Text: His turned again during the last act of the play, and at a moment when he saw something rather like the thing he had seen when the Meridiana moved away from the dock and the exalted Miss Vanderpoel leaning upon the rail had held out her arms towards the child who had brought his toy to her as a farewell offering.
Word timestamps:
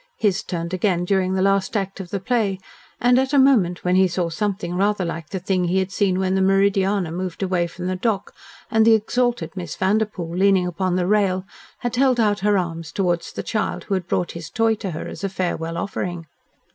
His 0.17 0.41
turned 0.41 0.73
again 0.73 1.05
during 1.05 1.35
the 1.35 1.43
last 1.43 1.77
act 1.77 1.99
of 1.99 2.09
the 2.09 2.19
play, 2.19 2.57
and 2.99 3.19
at 3.19 3.33
a 3.33 3.37
moment 3.37 3.85
when 3.85 3.95
he 3.95 4.07
saw 4.07 4.29
something 4.31 4.73
rather 4.73 5.05
like 5.05 5.29
the 5.29 5.37
thing 5.39 5.65
he 5.65 5.77
had 5.77 5.91
seen 5.91 6.17
when 6.17 6.33
the 6.33 6.41
Meridiana 6.41 7.11
moved 7.13 7.43
away 7.43 7.67
from 7.67 7.85
the 7.85 7.95
dock 7.95 8.33
and 8.71 8.83
the 8.83 8.95
exalted 8.95 9.55
Miss 9.55 9.75
Vanderpoel 9.75 10.35
leaning 10.35 10.65
upon 10.65 10.95
the 10.95 11.05
rail 11.05 11.45
had 11.81 11.97
held 11.97 12.19
out 12.19 12.39
her 12.39 12.57
arms 12.57 12.91
towards 12.91 13.31
the 13.31 13.43
child 13.43 13.83
who 13.83 13.93
had 13.93 14.07
brought 14.07 14.31
his 14.31 14.49
toy 14.49 14.73
to 14.73 14.89
her 14.89 15.07
as 15.07 15.23
a 15.23 15.29
farewell 15.29 15.77
offering. 15.77 16.25